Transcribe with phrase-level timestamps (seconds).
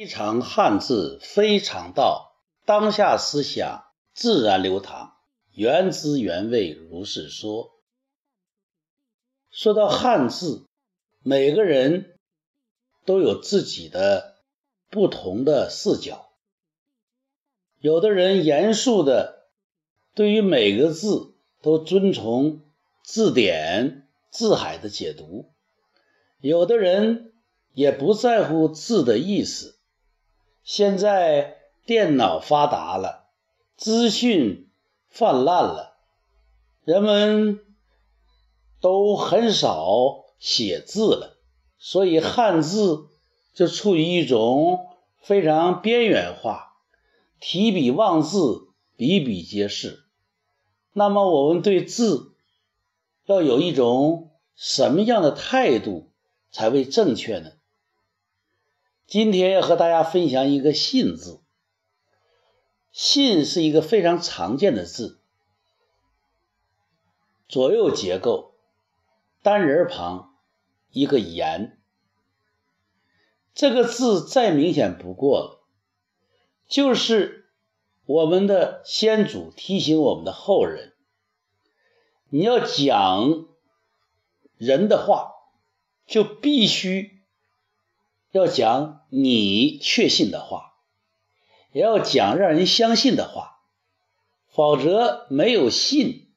[0.00, 2.32] 非常汉字，非常道，
[2.64, 3.84] 当下思想
[4.14, 5.12] 自然流淌，
[5.52, 7.72] 原汁原味如是说。
[9.50, 10.64] 说到汉字，
[11.22, 12.18] 每个人
[13.04, 14.36] 都有自己的
[14.88, 16.30] 不同的视角。
[17.78, 19.48] 有的人严肃的
[20.14, 22.62] 对于每个字都遵从
[23.04, 25.50] 字典字海的解读，
[26.40, 27.34] 有的人
[27.74, 29.76] 也不在乎字的意思。
[30.62, 33.26] 现在电脑发达了，
[33.76, 34.68] 资讯
[35.08, 35.96] 泛滥了，
[36.84, 37.60] 人们
[38.80, 41.38] 都很少写字了，
[41.78, 43.08] 所以汉字
[43.54, 44.86] 就处于一种
[45.20, 46.76] 非常边缘化，
[47.40, 50.04] 提笔忘字，比比皆是。
[50.92, 52.32] 那么我们对字
[53.26, 56.10] 要有一种什么样的态度
[56.50, 57.52] 才为正确呢？
[59.10, 61.40] 今天要和大家分享一个“信”字
[62.92, 65.18] ，“信”是一个非常常见的字，
[67.48, 68.54] 左右结构，
[69.42, 70.36] 单人旁
[70.92, 71.80] 一个言，
[73.52, 75.66] 这个字再明显不过了，
[76.68, 77.50] 就是
[78.06, 80.94] 我们的先祖提醒我们的后人，
[82.28, 83.48] 你要讲
[84.56, 85.32] 人的话，
[86.06, 87.19] 就必须。
[88.32, 90.74] 要讲你确信的话，
[91.72, 93.58] 也要讲让人相信的话，
[94.46, 96.28] 否则没有信，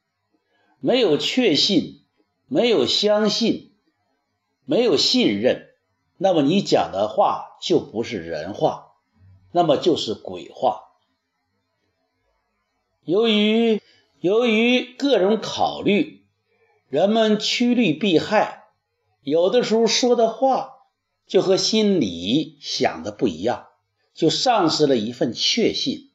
[0.80, 2.02] 没有确信，
[2.48, 3.70] 没有相信，
[4.64, 5.68] 没有信任，
[6.16, 8.94] 那么你讲的话就不是人话，
[9.52, 10.80] 那么就是鬼话。
[13.04, 13.80] 由于
[14.18, 16.24] 由于各种考虑，
[16.88, 18.64] 人们趋利避害，
[19.22, 20.73] 有的时候说的话。
[21.26, 23.66] 就和心里想的不一样，
[24.14, 26.10] 就丧失了一份确信，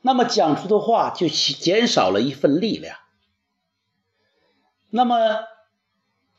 [0.00, 2.96] 那么讲出的话就减少了一份力量。
[4.90, 5.40] 那么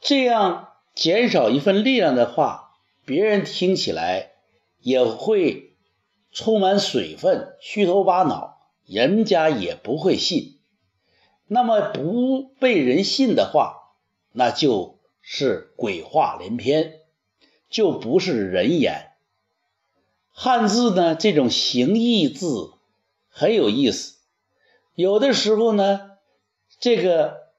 [0.02, 2.72] 这样减少一份力量的话，
[3.06, 4.32] 别人听起来
[4.80, 5.76] 也会
[6.32, 10.58] 充满水分、虚头巴脑，人家也不会信。
[11.48, 13.96] 那么不被人信的话，
[14.32, 16.99] 那就是鬼话连篇。
[17.70, 19.12] 就不是人言。
[20.32, 22.72] 汉字呢，这种形意字
[23.30, 24.16] 很有意思。
[24.96, 26.12] 有的时候呢，
[26.80, 27.50] 这个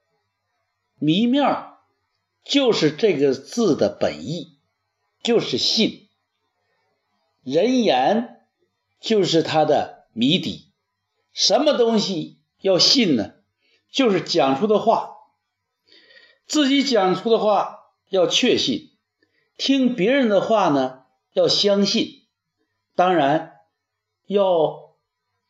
[0.99, 1.69] 谜面
[2.45, 4.59] 就是这个字的本意，
[5.23, 6.09] 就是信。
[7.43, 8.47] 人言
[9.01, 10.73] 就是它的谜底。
[11.33, 13.35] 什么东西要信呢？
[13.91, 15.17] 就是讲出的话，
[16.47, 17.79] 自己讲出的话
[18.09, 18.90] 要确信。
[19.61, 21.05] 听别人的话呢，
[21.35, 22.23] 要相信，
[22.95, 23.59] 当然
[24.25, 24.97] 要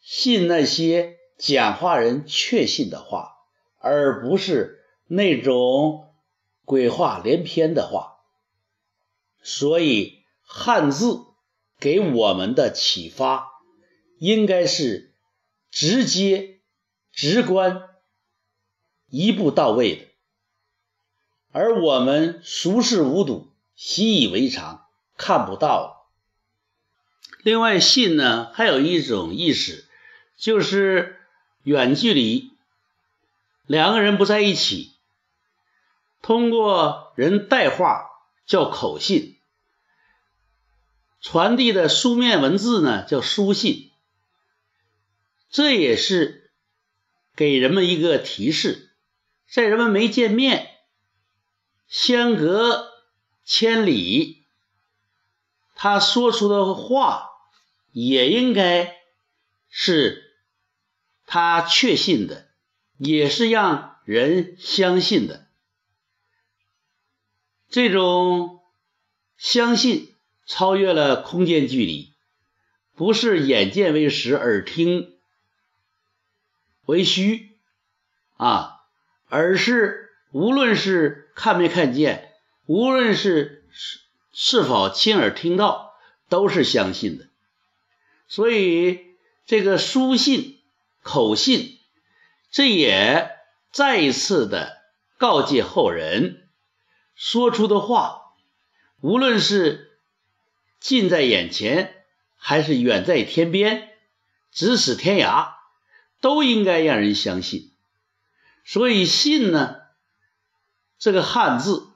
[0.00, 3.36] 信那些讲话人确信的话，
[3.78, 6.12] 而不是那种
[6.64, 8.16] 鬼话连篇的话。
[9.44, 11.20] 所以汉字
[11.78, 13.48] 给我们的启发，
[14.18, 15.14] 应该是
[15.70, 16.58] 直接、
[17.12, 17.88] 直观、
[19.08, 20.06] 一步到位的，
[21.52, 23.49] 而我们熟视无睹。
[23.82, 24.86] 习以为常，
[25.16, 26.10] 看不到。
[27.42, 29.88] 另外，信呢还有一种意思，
[30.36, 31.18] 就是
[31.62, 32.52] 远距离，
[33.64, 34.92] 两个人不在一起，
[36.20, 38.10] 通过人带话
[38.44, 39.38] 叫口信，
[41.22, 43.92] 传递的书面文字呢叫书信。
[45.48, 46.52] 这也是
[47.34, 48.90] 给人们一个提示，
[49.50, 50.68] 在人们没见面，
[51.88, 52.89] 相隔。
[53.44, 54.44] 千里，
[55.74, 57.28] 他说出的话
[57.92, 58.96] 也应该
[59.68, 60.34] 是
[61.26, 62.48] 他确信的，
[62.98, 65.46] 也是让人相信的。
[67.68, 68.60] 这种
[69.36, 70.14] 相信
[70.46, 72.14] 超越了空间距离，
[72.94, 75.18] 不是眼见为实，耳听
[76.84, 77.58] 为虚
[78.36, 78.80] 啊，
[79.28, 82.29] 而是无论是看没看见。
[82.70, 83.98] 无论是是
[84.32, 85.96] 是否亲耳听到，
[86.28, 87.26] 都是相信的。
[88.28, 90.60] 所以这个书信、
[91.02, 91.80] 口信，
[92.52, 93.28] 这也
[93.72, 94.82] 再一次的
[95.18, 96.46] 告诫后人，
[97.16, 98.34] 说出的话，
[99.00, 99.98] 无论是
[100.78, 102.04] 近在眼前，
[102.36, 103.88] 还是远在天边，
[104.54, 105.54] 咫尺天涯，
[106.20, 107.72] 都应该让人相信。
[108.64, 109.80] 所以信呢，
[111.00, 111.89] 这个汉字。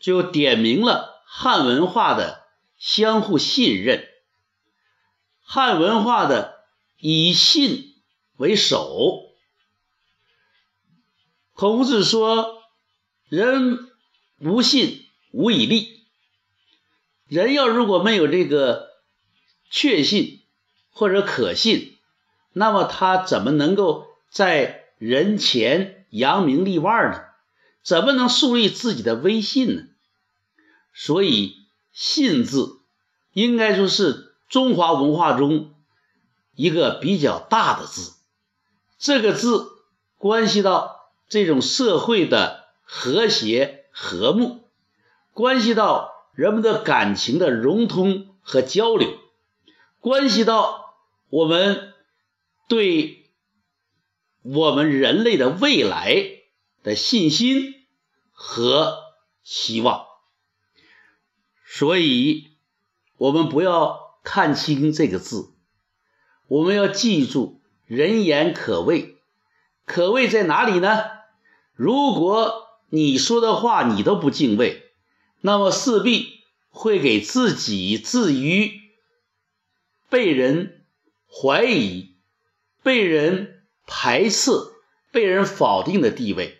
[0.00, 2.44] 就点明了汉文化的
[2.78, 4.08] 相互信任。
[5.42, 6.64] 汉文化的
[6.98, 7.94] 以信
[8.36, 9.26] 为首。
[11.52, 12.62] 孔子说
[13.28, 13.90] ：“人
[14.38, 16.00] 无信，无以立。”
[17.28, 18.88] 人要如果没有这个
[19.70, 20.40] 确信
[20.90, 21.98] 或者可信，
[22.52, 27.24] 那么他怎么能够在人前扬名立万呢？
[27.82, 29.82] 怎么能树立自己的威信呢？
[30.92, 31.56] 所以
[31.92, 32.80] “信”字
[33.32, 35.74] 应该说是中华文化中
[36.54, 38.12] 一个比较大的字。
[38.98, 39.68] 这个字
[40.16, 40.98] 关系到。
[41.30, 44.68] 这种社会的和谐和睦，
[45.32, 49.16] 关系到人们的感情的融通和交流，
[50.00, 50.96] 关系到
[51.28, 51.92] 我们
[52.68, 53.30] 对
[54.42, 56.40] 我们人类的未来
[56.82, 57.76] 的信心
[58.32, 58.98] 和
[59.44, 60.09] 希望。
[61.72, 62.50] 所以，
[63.16, 65.50] 我们不要看清这个字，
[66.48, 69.18] 我们要记住“人言可畏”，
[69.86, 71.04] 可畏在哪里呢？
[71.76, 74.90] 如果你说的话你都不敬畏，
[75.42, 76.40] 那么势必
[76.70, 78.72] 会给自己置于
[80.08, 80.84] 被人
[81.28, 82.16] 怀疑、
[82.82, 84.50] 被人排斥、
[85.12, 86.58] 被人否定的地位，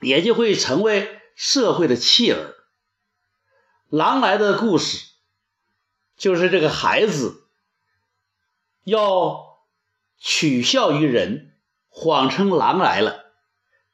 [0.00, 2.54] 也就会成为社会的弃儿。
[3.90, 5.06] 狼来的故事
[6.18, 7.42] 就是这个孩子
[8.84, 9.60] 要
[10.18, 11.54] 取笑于人，
[11.88, 13.24] 谎称狼来了。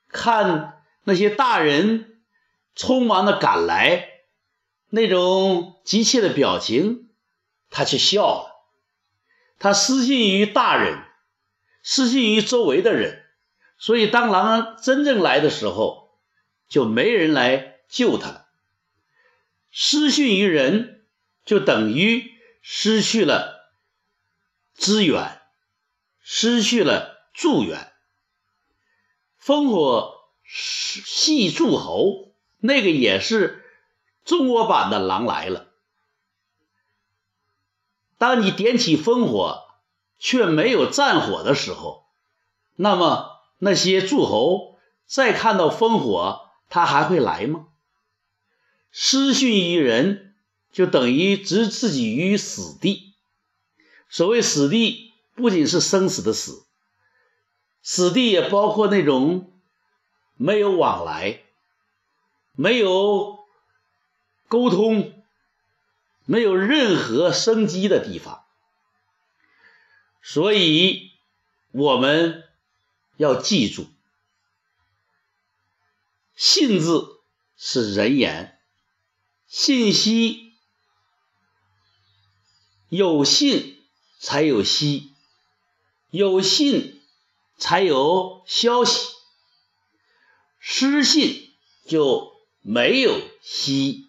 [0.08, 2.18] 看那些大人
[2.74, 4.08] 匆忙的赶来，
[4.88, 7.10] 那种急切的表情，
[7.70, 8.66] 他却笑了。
[9.60, 10.98] 他失信于大人，
[11.82, 13.22] 失信于周围的人，
[13.78, 16.18] 所以当狼真正来的时候，
[16.68, 18.43] 就没人来救他了。
[19.76, 21.04] 失信于人，
[21.44, 22.30] 就等于
[22.62, 23.72] 失去了
[24.72, 25.40] 资源，
[26.20, 27.90] 失去了助援。
[29.42, 33.64] 烽火戏诸侯，那个也是
[34.24, 35.60] 中国版的《狼来了》。
[38.16, 39.66] 当你点起烽火
[40.20, 42.06] 却没有战火的时候，
[42.76, 47.66] 那么那些诸侯再看到烽火，他还会来吗？
[48.96, 50.36] 失信于人，
[50.70, 53.16] 就等于置自己于死地。
[54.08, 56.64] 所谓死地，不仅是生死的死。
[57.82, 59.52] 死地也包括那种
[60.36, 61.42] 没有往来、
[62.52, 63.40] 没有
[64.46, 65.24] 沟通、
[66.24, 68.44] 没有任何生机的地方。
[70.22, 71.10] 所以，
[71.72, 72.44] 我们
[73.16, 73.88] 要记住
[76.36, 77.20] ，“信”字
[77.56, 78.53] 是人言，
[79.46, 80.52] 信息
[82.88, 83.78] 有信
[84.18, 85.10] 才有息，
[86.10, 86.92] 有信。
[87.56, 89.08] 才有消息，
[90.58, 91.50] 失信
[91.86, 92.32] 就
[92.62, 94.08] 没有息，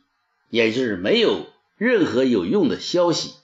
[0.50, 1.46] 也就是没有
[1.78, 3.36] 任何有用的消息。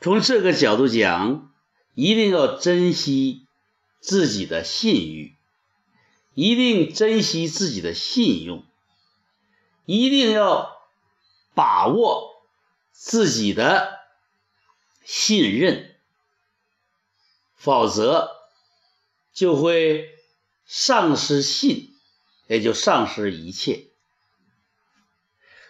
[0.00, 1.52] 从这个角度讲，
[1.94, 3.42] 一定要珍惜
[4.00, 5.34] 自己的信誉，
[6.34, 8.64] 一定珍惜自己的信用，
[9.86, 10.76] 一定要
[11.54, 12.44] 把握
[12.92, 14.00] 自己的
[15.04, 15.96] 信任，
[17.56, 18.36] 否则。
[19.32, 20.08] 就会
[20.64, 21.90] 丧失信，
[22.46, 23.88] 也就丧失一切。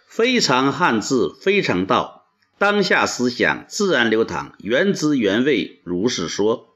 [0.06, 6.75] 非常汉字，非常道，当下思想自然流淌，原汁原味，如是说。